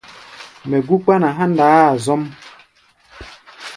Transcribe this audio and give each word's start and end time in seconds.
Mɛ 0.69 0.77
gú 0.87 0.95
kpána 1.03 1.29
nu 1.29 1.35
há̧ 1.37 1.45
ndaá-a 1.51 1.91
zɔ́m. 2.05 2.21